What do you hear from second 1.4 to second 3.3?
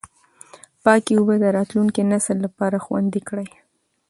راتلونکي نسل لپاره خوندي